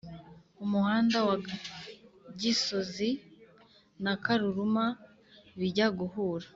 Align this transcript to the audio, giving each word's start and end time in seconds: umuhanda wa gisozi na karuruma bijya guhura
umuhanda 0.63 1.17
wa 1.27 1.35
gisozi 2.39 3.09
na 4.03 4.13
karuruma 4.23 4.85
bijya 5.59 5.87
guhura 5.97 6.47